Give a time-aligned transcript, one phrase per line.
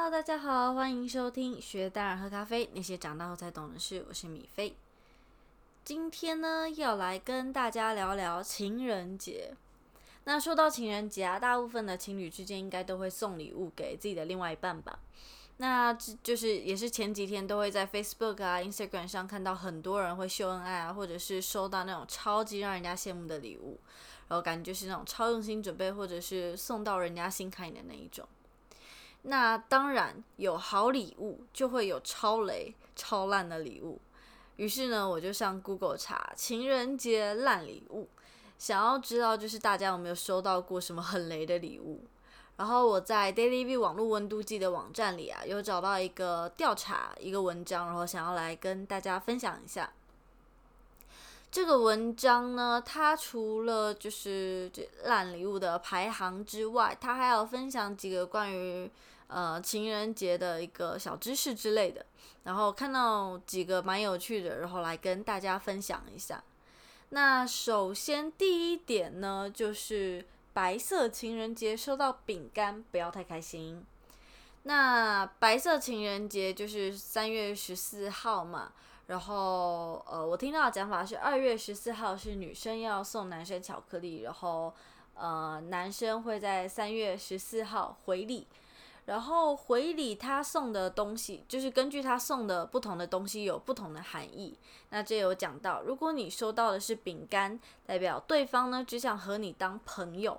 [0.00, 4.04] Hello，大家好，欢迎收听学大人喝咖啡，那些长大后才懂的事。
[4.08, 4.76] 我是米菲，
[5.84, 9.52] 今天呢要来跟大家聊聊情人节。
[10.22, 15.00] 那说到情人节啊，大部分的情侣之间应该都会送礼物给自己的另外一半吧。
[15.56, 23.80] 那这就是也是前几天都会在 Facebook 啊、Instagram 上看到很多人会秀恩爱啊，或者是收到那种超级让人家羡慕的礼物，
[24.28, 28.24] 然后感觉就是那种超用心准备，或者是送到人家心坎里的那一种。
[29.22, 34.00] 那当然有好礼物，就会有超雷、超烂的礼物。
[34.56, 38.08] 于是呢，我就上 Google 查情人节烂礼物，
[38.58, 42.04] 想要知道就是大家有没有收到过什么很雷的礼物。
[42.56, 49.92] 然后我在 DailyV 网络温度计的网站里啊，有找到一个调查一个文章，然后想要来跟大家分享一下。
[51.52, 58.90] 这个文章呢，它除了就是这烂礼物的排行之外，它还有分享几个关于
[59.28, 62.04] 呃情人节的一个小知识之类的。
[62.44, 66.42] 然后看到几个蛮有趣的，然后来跟大家分享一下。
[67.10, 73.84] 那首先第一点呢，就是白色情人节收到饼干不要太开心。
[74.64, 78.72] 那白色情人节就是三月十四号嘛。
[79.08, 84.74] 然后，呃，我听到的讲法是二月十四号是女生要送男生巧克力，然后，
[85.14, 88.46] 呃，男生会在三月十四号回礼，
[89.08, 94.54] 然后回礼他送的东西就是根据他送的不同的东西有不同的含义。
[94.90, 100.38] 那这有讲到，如果你收到的是饼干，代表对方呢只想和你当朋友。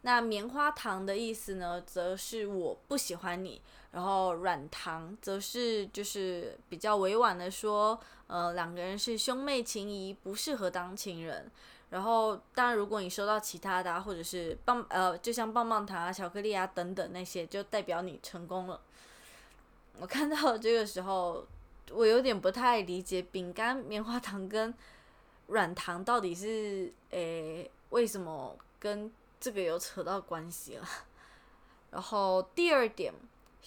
[0.00, 3.60] 那棉花糖的意思呢，则是我不喜欢你。
[3.92, 11.50] 然后软糖则是就是比较委婉的说，呃，两个人是兄妹情谊，不适合当情人。
[11.90, 18.80] 然后当然，如果你收到其他的，或者是棒呃，就像棒棒糖啊、巧克力啊等等那些，就代表你成功了。
[19.98, 21.46] 我看到这个时候，
[21.90, 24.74] 我有点不太理解，饼干、棉花糖跟
[25.46, 30.88] 软糖到底是诶为什么跟这个有扯到关系了？
[31.92, 33.12] 然后第二点。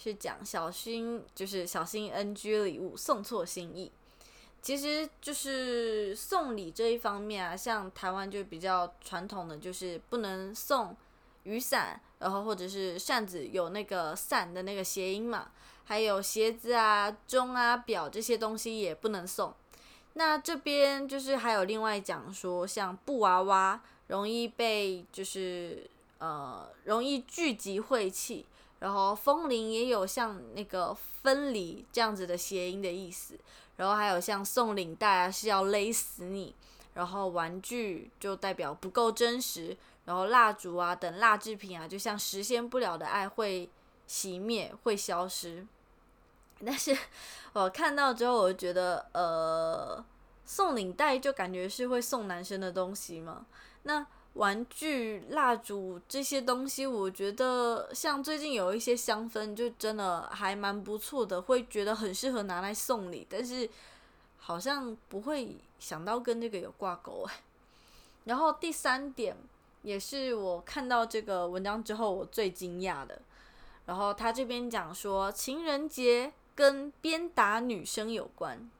[0.02, 3.92] 是讲小心，就是小心 NG 礼物送错心意。
[4.62, 10.94] 其实就是送礼这一方面啊，像台湾就比较传统的，就是不能送
[11.44, 15.50] 雨伞，然后或者是扇子有那个伞的那个谐音嘛。
[15.84, 19.52] 还有鞋子啊、钟啊、表这些东西也不能送。
[20.12, 25.88] 那这边就是还有另外讲说，像布娃娃容易被就是
[26.18, 28.46] 呃容易聚集晦气。
[28.80, 33.38] 然后风铃也有像那个分离这样子的谐音的意思，
[33.76, 36.54] 然后还有像送领带啊是要勒死你，
[36.94, 39.76] 然后玩具就代表不够真实，
[40.06, 43.68] 然后蜡烛啊等蜡制品啊就像实现不了的爱会
[44.08, 45.66] 熄灭会消失，
[46.64, 46.96] 但是
[47.52, 50.02] 我看到之后我就觉得呃
[50.46, 53.44] 送领带就感觉是会送男生的东西嘛，
[53.82, 54.06] 那。
[54.34, 63.26] 玩具、蜡烛这些东西，我觉得像最近有一些香氛，就真的还蛮不错的，会觉得很适合拿来送礼。
[63.28, 63.68] 但是
[64.38, 67.40] 好像不会想到跟这个有挂钩哎。
[68.24, 69.36] 然后第三点
[69.82, 73.20] 也是我看到这个文章之后我最惊讶的。
[73.86, 78.70] 然后他这边讲说，情人节跟鞭打女生有关。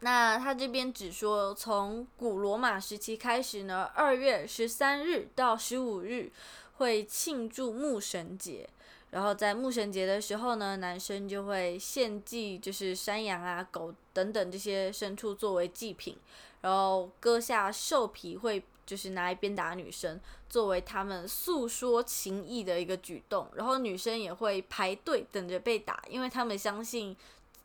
[0.00, 6.30] 那他这边只说，从古罗马时期开始呢，二月十三日到十五日
[6.76, 8.68] 会庆祝牧神节，
[9.10, 16.14] 然后在牧神节的时候呢，男生就会献祭，就是山羊啊、狗等等这些牲畜作为祭品，
[16.60, 27.16] 然后割下兽皮会就是拿来鞭打女生，作为他们诉说情意的一个举动，然后女生也会排队等着被打，因为他们相信。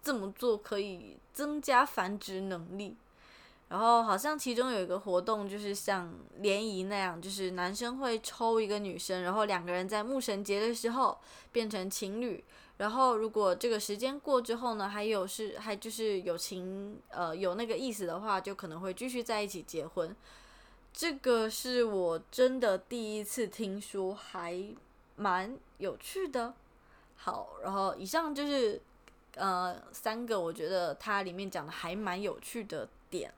[0.04, 2.98] 这么做可以增加繁殖能力，
[3.70, 11.18] 然后好像其中有一个活动就是像联谊那样，就是男生会抽一个女生，然后两个人在牧神节的时候
[11.52, 12.44] 变成情侣，
[12.78, 20.16] 然后如果这个时间过之后呢，还有是还就是有情呃有那个意思的话，就可能会继续在一起结婚。
[20.92, 24.66] 这个是我真的第一次听说，还
[25.16, 26.54] 蛮有趣的。
[27.18, 28.82] 好，然后以上就是。
[29.36, 33.34] 呃，三个我觉得它里面讲的还蛮有趣的点，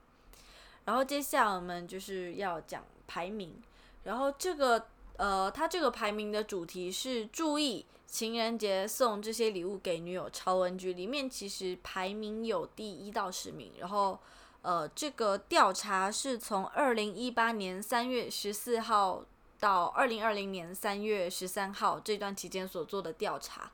[0.85, 3.61] 然后接下来我们就是要讲排名，
[4.03, 4.87] 然后这个
[5.17, 14.19] 呃，它这个排名的主题是注意情人节送这些礼物给女友超 NG，里面其实排名有第一到十名，然后
[14.63, 19.23] 呃，这个调查是从二零一八年三月十四号
[19.59, 23.71] 到二零二零年三月十三号这段期间所做的调查。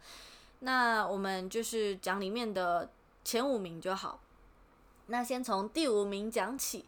[0.59, 2.89] 那我们就是讲里面的
[3.23, 4.19] 前五名就好。
[5.07, 6.85] 那先从第五名讲起，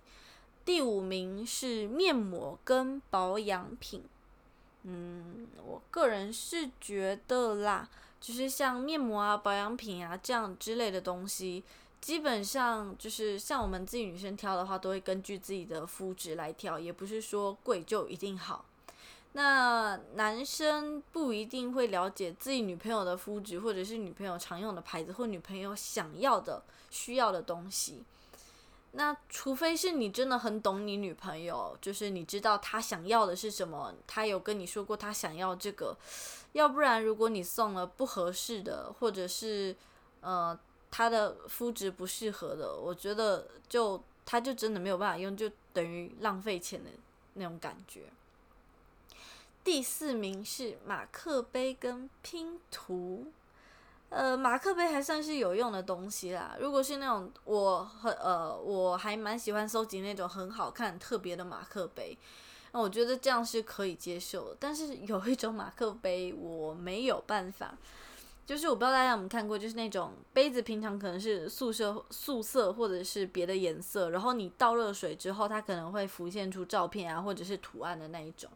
[0.63, 4.03] 第五名是面膜跟保养品。
[4.83, 7.87] 嗯，我个人是觉得啦，
[8.19, 11.63] 就是像面膜啊、保养品啊这样之类的东西，
[11.99, 18.65] 基本上就是像我们自己女生挑的话，都会根据自己的肤质来挑，也不是说贵就一定好。
[19.33, 28.03] 那男生不一定会了解自己女朋友的肤质，或者是女朋友常用的牌子，或女朋友想要的、需要的东西。
[28.93, 35.95] 那除非是你真的很懂你女朋友，就是你知道她想要的是什么，她有跟你说过她想要这个，
[36.51, 39.73] 要不然如果你送了不合适的，或者是
[40.19, 46.89] 呃她的肤质不适合的，我觉得就她就真的没有办法用，就等于浪费钱的
[47.35, 48.01] 那种感觉。
[49.63, 53.27] 第四名是马克杯跟拼图，
[54.09, 56.57] 呃，马克杯还算是有用的东西啦。
[56.59, 62.17] 如果是那种我很呃，我还蛮喜欢收集那种很好看、特别的马克杯，
[62.71, 64.57] 那我觉得这样是可以接受的。
[64.59, 67.77] 但是有一种马克杯我没有办法，
[68.47, 78.49] 就是我不知道大家有没有看过，就是那种杯子平常可能是素色、素色或者是别的颜色，然后你倒热水之后，它可能会浮现出照片啊或者是图案的那一种。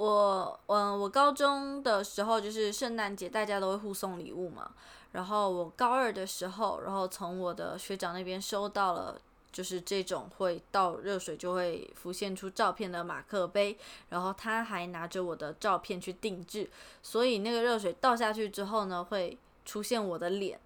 [0.00, 4.70] 我，嗯，我高中的时候就是圣诞节，大家都会互送礼物嘛。
[5.12, 9.20] 然后我高二的时候，然后从我的学长那边收到了，
[9.52, 13.76] 就是这种会倒热水就会浮现出照片的马克杯。
[14.08, 16.70] 然后他还拿着我的照片去定制，
[17.02, 19.36] 所以那个热水倒下去之后呢，会
[19.66, 20.58] 出现我的脸。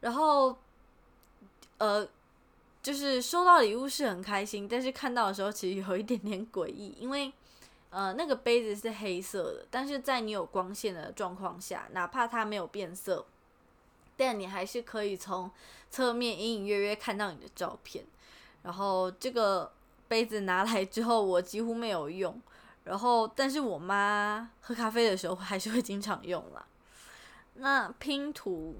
[0.00, 0.56] 然后，
[1.76, 2.08] 呃，
[2.82, 7.30] 就是收到礼物是很开心，但是看到的时候其实有一点点诡异，因为。
[7.94, 13.24] 呃，那个杯子是黑色的，但是在你有光线的状况下，哪怕它没有变色，
[14.16, 15.48] 但你还是可以从
[15.92, 18.04] 侧面隐隐约约看到你的照片。
[18.64, 19.70] 然后这个
[20.08, 22.42] 杯子拿来之后，我几乎没有用。
[22.82, 26.66] 然后，但是我妈喝咖啡的时候还是会经常用啦。
[27.54, 28.74] 那拼图，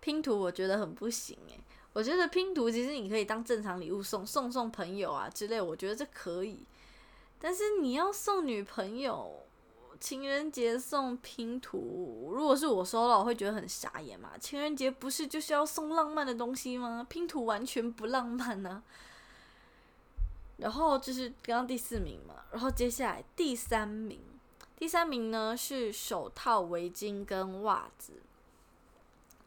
[0.00, 1.60] 拼图我觉得很不行诶。
[1.92, 6.58] 我觉得拼图其实你可以当正常礼物送，送送朋友啊之类，我觉得这可以。
[7.38, 9.42] 但是你要送女朋友
[10.00, 14.36] 情人节送拼图，如果是我收到，我会觉得很傻眼嘛。
[14.38, 17.06] 情人节不是就是要送浪漫的东西吗？
[17.08, 18.82] 拼图完全不浪漫呢。
[20.58, 24.18] 然后就是刚刚第四名嘛，然后接下来第三名，
[24.76, 28.14] 第三名呢是手套、围巾跟袜子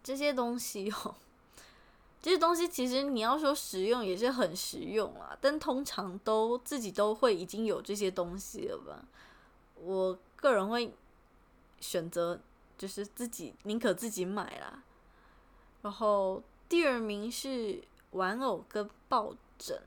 [0.04, 1.16] 这些东西哦。
[2.22, 9.06] 这些东西其实你要说实用也是很实用啊，但通常都自己都会已经有这些东西了吧。
[9.76, 10.94] 我个人会
[11.80, 12.38] 选择
[12.78, 14.84] 就是自己宁可自己买啦。
[15.82, 17.82] 然后第二名是
[18.12, 19.82] 玩偶跟抱枕，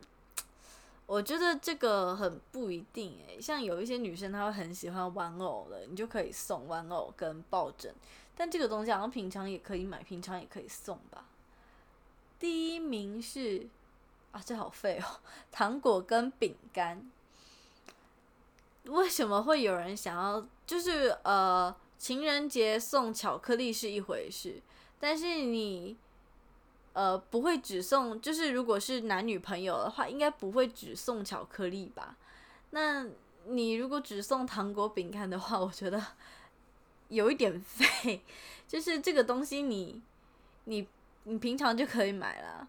[1.04, 7.94] 我觉得这个很不一定诶，像有一些女生她会很喜欢玩偶的，你就可以送玩偶跟抱枕，
[8.34, 11.26] 但这个东西好像平常也可以买，平常也可以送吧。
[12.42, 13.68] 第一名是
[14.32, 15.20] 啊，这好废哦！
[15.52, 17.08] 糖果跟饼干，
[18.86, 20.44] 为什么会有人想要？
[20.66, 24.60] 就是呃，情人节送巧克力是一回事，
[24.98, 25.96] 但是你
[26.94, 32.16] 呃不会只送，就是如果是男女朋友的话，应该不会只送巧克力吧？
[32.70, 33.06] 那
[33.44, 36.04] 你如果只送糖果饼干的话， 我觉得
[37.06, 38.24] 有一点废，
[38.66, 40.02] 就是这个东西你
[40.64, 40.88] 你。
[41.24, 42.66] 你平常就可以买了，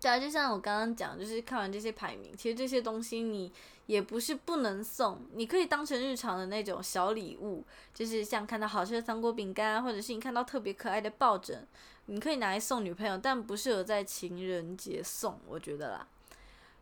[0.00, 3.52] 对啊，就像我刚刚讲，就是看完这些排名，其实这些东西你
[3.86, 7.64] 也不是不能送，你可以当成日常的那种小礼物，
[7.94, 11.64] 就是像看到好吃的糖果饼干，或者是你看到特别可爱的抱枕，
[12.06, 16.08] 你可以拿来送女朋友，但不适合在情人节送，我觉得啦。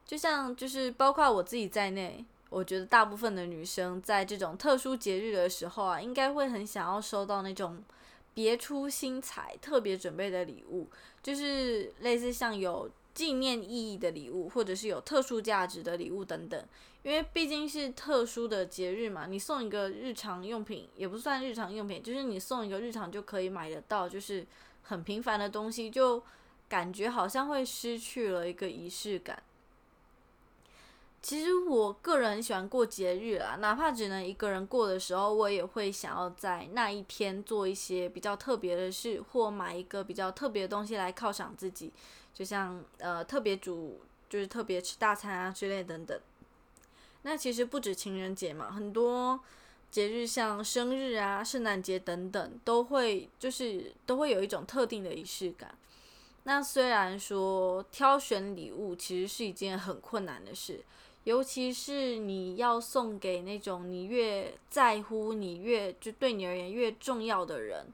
[0.07, 7.85] 就像就是包括我自己在内，我觉得大部分的女生在这种特殊节日的时候啊，应该会很想要收到那种。
[8.37, 10.87] 别出心裁、特别准备的礼物，
[11.23, 16.63] 就是类似像有纪念意义的礼物，或者是有特殊价值的礼物等等。
[17.03, 24.47] 因为毕竟是特殊的节日嘛，你送一个日常用品也不算日常用品，就是你送一个日常就可以买得到，就是
[24.83, 26.23] 很平凡的东西，就
[26.69, 29.43] 感觉好像会失去了一个仪式感。
[31.27, 41.93] 其实我个人很喜欢过节日啊，哪怕只能一个人过的时候，我也会想要在那一天做一些比较特别的事，或买一个比较特别的东西来犒赏自己，
[42.33, 46.17] 就像呃特别煮，就是特别吃大餐啊之类等等。
[47.23, 49.41] 那其实不止情人节嘛，很多
[49.91, 55.77] 节日，像生日啊、圣诞节等等，都会就是都会有一种特定的仪式感。
[56.45, 60.85] 那虽然说挑选礼物其实是一件很困难的事，
[61.27, 67.85] 尤其是你要送给那种你越在乎、你越就对你而言越重要的人，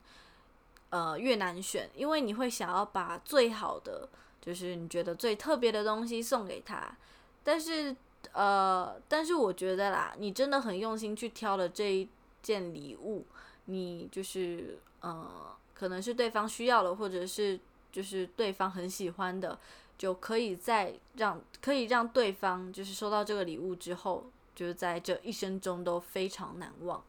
[0.90, 4.06] 呃，越难选，因为你会想要把最好的，
[4.42, 6.94] 就是你觉得最特别的东西送给他。
[7.42, 7.96] 但是，
[8.32, 12.06] 呃，但是我觉得啦，你真的很用心去挑了这一
[12.42, 13.24] 件礼物，
[13.64, 17.58] 你就是呃，可能是对方需要的，或者是。
[17.92, 19.58] 就是对方很喜欢的，
[19.96, 27.02] 就可以在让可以让对方就是收到这个礼物之后，就是在这一生中都非常难忘。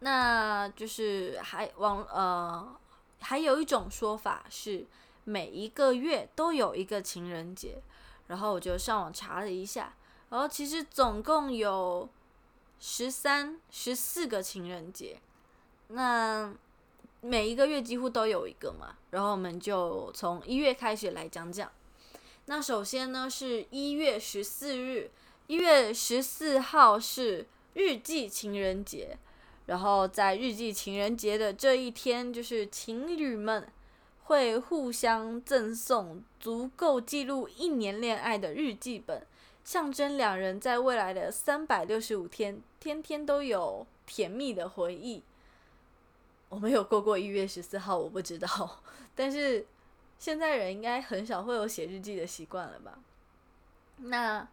[0.00, 2.76] 那就是还往呃，
[3.20, 4.84] 还有一种说法是
[5.24, 7.80] 每一个月都有一个情人节，
[8.26, 9.94] 然后我就上网查了一下，
[10.30, 12.08] 然后其实总共有
[12.80, 15.20] 十三、十四个情人节。
[15.88, 16.52] 那
[17.24, 21.70] 每一个月几乎都有一个嘛，然后我们就从一月开始来讲讲。
[22.46, 25.08] 那首先呢是一月十四日，
[25.46, 29.16] 一月十四号是日记情人节，
[29.66, 33.68] 然后在日记情人节的这一天，就是情侣们
[34.24, 39.24] 会互相赠送足够记录一年恋爱的日记本，
[39.64, 45.22] 象征两人在未来的三百六十五天，天天都有甜蜜的回忆。
[46.52, 48.82] 我没有过过一月十四号，我不知道。
[49.16, 49.66] 但是
[50.18, 52.98] 现在人应该很少会有写日记的习惯了吧？
[53.96, 54.46] 那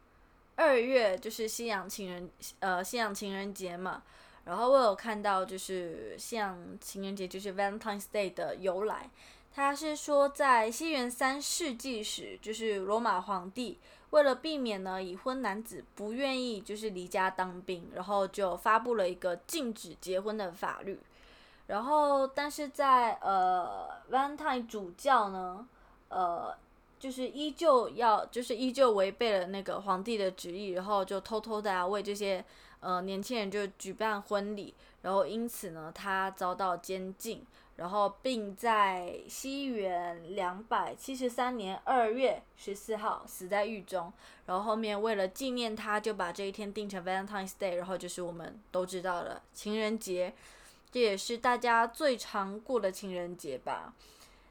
[0.56, 2.30] 二月就是西洋情人
[2.60, 4.02] 呃西洋情人节嘛，
[4.46, 9.10] 然后我有看到就是西洋情人节就是 Valentine's Day 的由来，
[9.54, 13.78] 他是说在西元三世纪时，就是罗马皇帝
[14.12, 20.98] 为了避免呢已婚男子不愿意就是离家当兵，然后就发布了一个禁止结婚的法律。
[21.70, 25.68] 然后，但是在呃，Valentine 主教呢，
[26.08, 26.52] 呃，
[26.98, 32.44] 就是依旧要，就是依旧违背了那个皇帝的旨意，然后就偷偷的啊为这些
[32.80, 34.74] 呃年轻人就举办婚礼，
[35.04, 37.46] 然后因此呢，他遭到监禁，
[37.76, 44.12] 然后并在西元两百七十三年二月十四号死在狱中，
[44.48, 50.34] 然后后面为了纪念他，就把这一天定成 Valentine's Day，然后就是我们都知道的情人节。
[50.92, 53.94] 这也是大家最常过的情人节吧？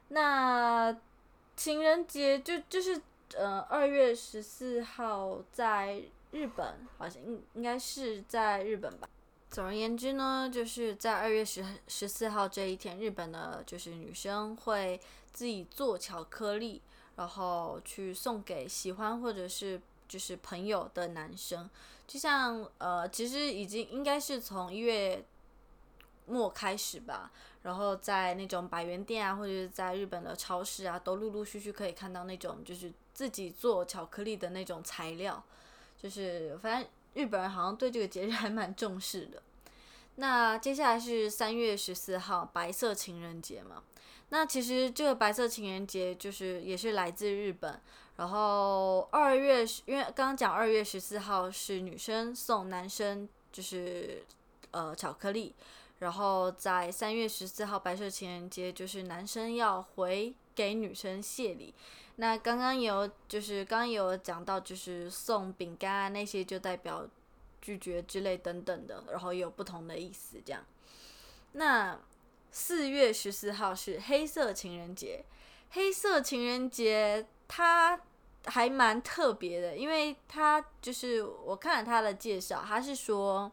[0.07, 0.95] 那
[1.57, 3.01] 情人节就就是
[3.35, 9.09] 呃二月十四号在日本，好像应应该是在日本吧。
[9.51, 14.97] 总而言之呢，就是在二月十十四号这一天，日本的就是女生会
[15.33, 16.81] 自己做巧克力，
[17.17, 21.69] 然后去送给喜欢或者是就是朋友的男生。
[22.07, 25.21] 就像呃，其实已经应该是从一月。
[26.29, 27.31] 末开始吧，
[27.63, 35.43] 然后在那种百元店啊，或者是在日本的超市啊，都陆陆续续可以看到那种就是自己做巧克力的那种材料，
[36.01, 39.41] 就是反正日本人好像对这个节日 还蛮重视的。
[40.15, 43.83] 那接下来是三月十四号白色情人节嘛，
[44.29, 47.81] 那其实这个白色情人节就是也是来自日本，
[48.17, 54.23] 然后二月因为刚刚讲二月十四号是女生送男生就是
[54.71, 55.55] 呃巧克力。
[55.99, 61.73] 然后在三月十四号白色情人节，就是男生要回给女生谢礼。
[62.15, 67.05] 那刚刚有就是刚刚有讲到，就是送饼干啊那些就代表
[67.61, 70.63] 拒绝之类等等的，然后有不同的意思这样。
[71.51, 71.99] 那
[72.51, 75.25] 四月十四号是黑色情人节，
[75.71, 77.99] 黑色情人节它
[78.45, 83.51] 还蛮特别的，因为它就是我看了他的介绍，他是说。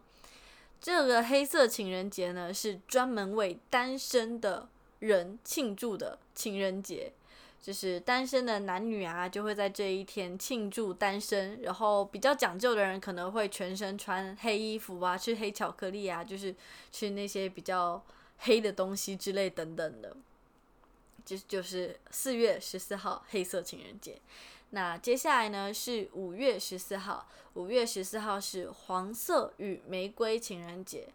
[0.86, 4.68] 这个黑色情人节呢，是专门为单身的
[5.00, 7.12] 人庆祝的情人节，
[7.60, 11.60] 就是单身的男女啊，就会在这一天庆祝单身。
[11.60, 16.54] 然后比较讲究的人可能会全身穿黑衣服啊，吃黑巧克力啊，就是
[16.92, 18.00] 吃那些比较
[18.38, 20.16] 黑的东西之类等等的。
[21.24, 24.20] 就就是四月十四号黑色情人节。
[24.70, 31.08] 那接下来呢是五月十四号，五月十四号是黄色与玫瑰情人节。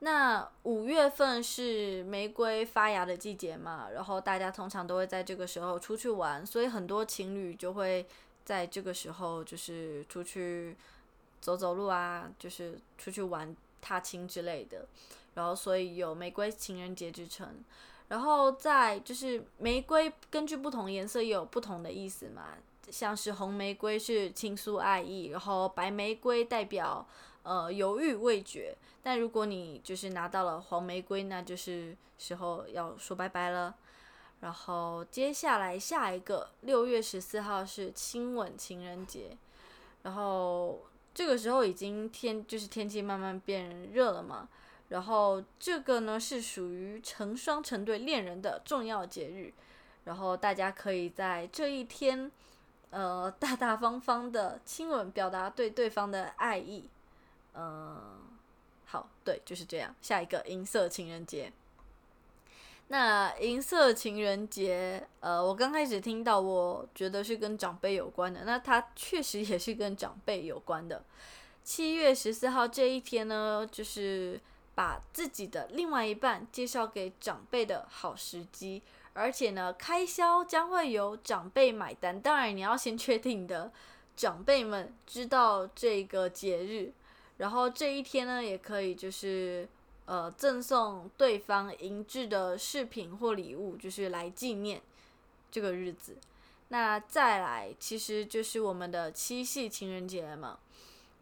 [0.00, 8.06] 那五月份是玫瑰发芽的季节嘛，然后大家通常都会在这个时候出去玩，所以很多情侣就会
[8.44, 10.74] 在这个时候就是出去
[11.40, 14.86] 走走路啊，就是出去玩踏青之类的，
[15.34, 17.62] 然后所以有玫瑰情人节之称。
[18.08, 22.54] 然后在就是玫瑰根据不同颜色也有不同的意思嘛。
[22.90, 27.06] 像是红玫瑰是倾诉爱意，然后白玫瑰代表
[27.42, 28.76] 呃犹豫未决。
[29.02, 33.74] 但如果你就是拿到了黄玫瑰，那就是时候要说拜拜了。
[34.40, 39.36] 然后接下来下一个六月十四号是亲吻情人节，
[40.02, 40.80] 然后
[41.12, 44.48] 这个时候已经天就是天气慢慢变热了嘛。
[44.88, 49.52] 然后这个呢是属于成双成对恋人的重要节日，
[50.04, 52.32] 然后大家可以在这一天，
[52.90, 56.88] 呃， 大大方方的亲吻，表达对对方的爱意。
[57.54, 57.98] 嗯，
[58.84, 59.94] 好，对，就是这样。
[60.02, 61.52] 下一个银色情人节。
[62.88, 68.44] 那银色情人节，呃，我刚开始听到，我觉得是跟长辈有关的。
[68.44, 71.02] 那它确实也是跟长辈有关的。
[71.62, 74.40] 七月十四号这一天呢，就是。
[74.72, 78.80] 把自己的另外一半介绍给长辈的好时机，
[79.12, 82.20] 而且呢，开销将会由长辈买单。
[82.20, 83.72] 当然，你要先确定的
[84.16, 86.92] 长辈们知道这个节日，
[87.38, 89.68] 然后这一天呢，也可以就是
[90.06, 94.80] 呃赠送对方银质的饰品或礼物，就是来纪念
[95.50, 96.16] 这个日子。
[96.68, 100.58] 那再来，其实就是我们的七夕情人节嘛。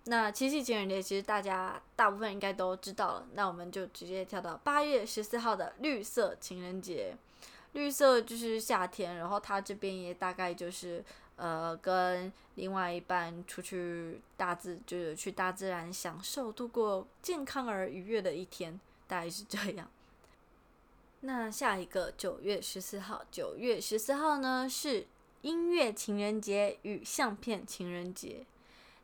[0.04, 7.16] 那七夕情人节其实大家大部分应该都知道了，那我们就直接跳到八月十四号的绿色情人节。
[7.72, 11.04] 绿色就是夏天，然后他这边也大概就是
[11.36, 19.88] 呃跟另外一半出去大自就是去大自然享受，度过健康而愉悦的一天，大概是这样。
[21.20, 25.06] 那下一个九月十四号，九月十四号呢是
[25.42, 28.46] 音乐情人节与相片情人节。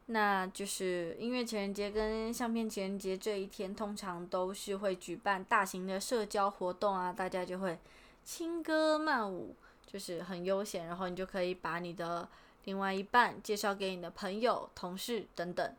[0.06, 7.78] 那就是音乐情人节跟相片情人节这一天，通常都是会举办大型的社交活动啊，大家就会
[8.24, 9.54] 轻歌曼舞，
[9.86, 12.28] 就是很悠闲，然后你就可以把你的
[12.64, 15.74] 另外一半介绍给你的朋友、同事等等。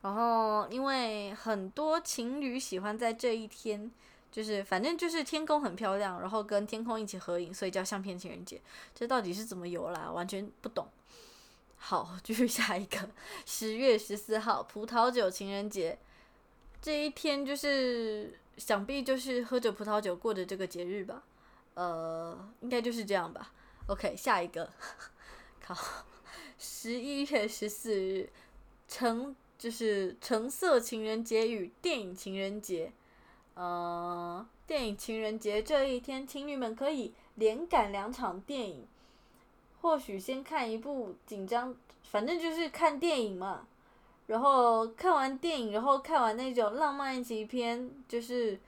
[0.00, 3.90] 然后，因为很多情侣喜欢在这一天，
[4.30, 8.60] 就是反正就是天空很漂亮，然后跟天空一起合影，所以叫相片情人节。
[8.94, 10.08] 这到底是怎么由来？
[10.08, 10.86] 完全不懂。
[11.76, 13.08] 好，继续下一个，
[13.44, 15.98] 十月十四号，葡萄酒情人节，
[16.80, 21.24] 这一天就是想必就是喝着葡萄酒过的这个节日吧，
[21.78, 23.52] 呃，应该就是这样吧。
[23.86, 24.68] OK，下一个，
[25.64, 25.76] 好，
[26.58, 28.28] 十一月十四日，
[28.88, 32.92] 橙就是橙色情人节与电影情人节，
[33.54, 38.84] 呃，电影情人节这一天，情侣们可以连赶两场电影。
[39.80, 43.68] 或许先看一部紧张，反正就是看电影嘛。
[44.26, 48.58] 然后看完电影，然后看完那种浪漫爱片，就是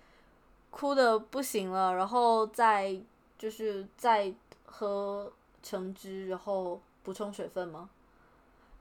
[0.71, 3.01] 哭的不行了，然后再
[3.37, 4.33] 就是再
[4.65, 7.91] 喝橙汁，然后补充水分吗？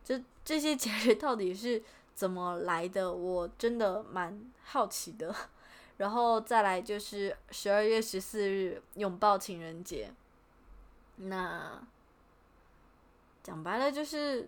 [0.04, 1.84] 这这些节日到底是
[2.15, 3.12] 怎么来的？
[3.12, 5.36] 我真的蛮好奇的。
[5.97, 10.13] 然后再来就是十二月十四日拥抱情人节，
[11.17, 11.82] 那。
[13.41, 14.47] 讲白了就是，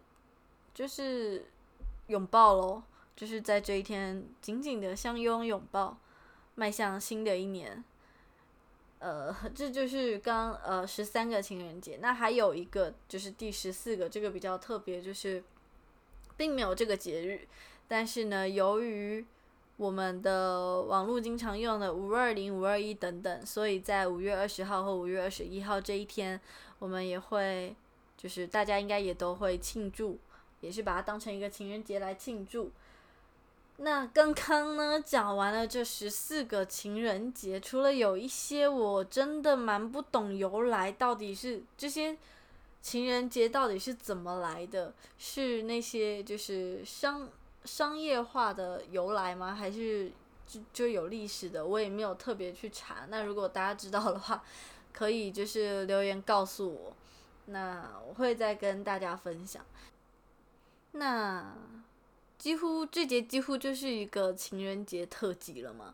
[0.75, 1.49] 就是
[2.07, 2.83] 拥抱喽，
[3.15, 5.97] 就是在这一天紧紧的相拥拥抱，
[6.61, 7.83] 迈向新的一年。
[8.99, 15.43] 呃，这就是刚呃十三个情人节，那还有一个就是第十四个，这个比较特别，就是
[16.37, 17.47] 并没有这个节日，
[17.87, 19.25] 但是呢，由于
[19.77, 26.39] 我们的网络经常用的五二零、五二一等等，所以在五月二十号和五月二十一号这一天，
[26.77, 27.75] 我们也会。
[28.17, 30.19] 就是大家应该也都会庆祝，
[30.59, 32.71] 也是把它当成一个情人节来庆祝。
[33.83, 42.15] 那刚刚呢讲完了这十四个情人节，除了有一些我真的蛮不懂由来，到底是这些
[42.79, 44.93] 情人节到底是怎么来的？
[45.17, 47.27] 是那些就是商
[47.65, 49.55] 商业化的由来吗？
[49.55, 50.11] 还是
[50.45, 51.65] 就就有历史的？
[51.65, 53.07] 我也没有特别去查。
[53.09, 54.43] 那如果大家知道的话，
[54.93, 56.93] 可以就是留言告诉我。
[57.47, 59.65] 那我会再跟大家分享。
[60.91, 61.55] 那
[62.41, 65.93] 几乎这节几乎就是一个情人节特辑了嘛。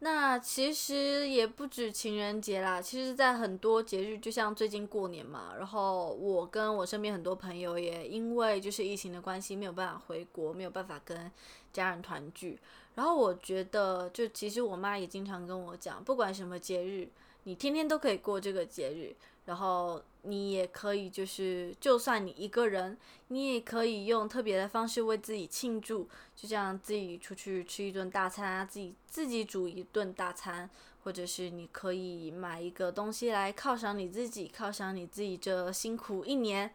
[0.00, 11.32] 那其实也不止情人节啦，其实在很多节日，就像最近过年嘛，然后我跟我身边很多朋友也因为就是疫情的关系，没有办法回国，没有办法跟
[11.72, 12.58] 家人团聚。
[12.94, 17.08] 然后我觉得，就其实我妈也经常跟我讲，不管什么节日，
[17.46, 19.16] 你天天都可以过这个节日。
[19.46, 30.68] 然后你也可以，就是就算你一个人，你也可以用特别的方式为自己庆祝，就像自己出去吃一顿大餐啊，自己自己煮一顿大餐，
[31.04, 36.74] 或者是你可以买一个东西来犒赏你自己，犒赏你自己这辛苦一年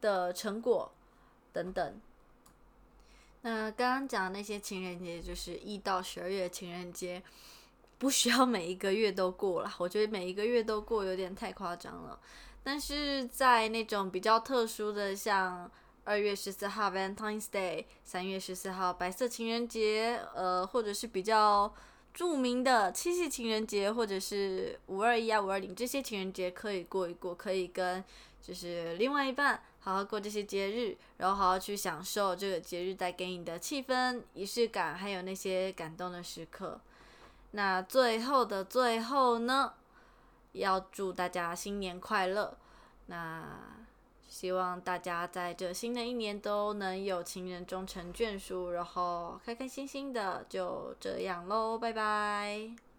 [0.00, 0.92] 的成果
[1.52, 2.00] 等等。
[3.40, 7.20] 那刚刚讲的那些情人节，就是一到十二月情人节，
[8.02, 9.72] 不需要每一个月都过了。
[9.78, 12.18] 我觉得每一个月都过有点太夸张了。
[12.64, 15.70] 但是在那种比较特殊的，像
[16.02, 21.72] 二月十四号 Valentine's Day，三月十四号白色情人节，呃，或者是比较
[22.12, 28.02] 著名的七夕情人节，或者是五二一啊、五二零这些情人节，可以过一过，可以跟
[28.42, 36.80] 就是另外一半好好过这些节日，然后好好去享受这个节日带给你的气氛、仪式感，还有那些感动的时刻。
[37.52, 39.72] 那最后的最后呢？
[40.52, 42.58] 要祝大家新年快乐！
[43.06, 43.42] 那
[44.28, 52.91] 希望大家在这新的一年都能有情人终成眷属，然后开开心心的，就这样喽，拜拜。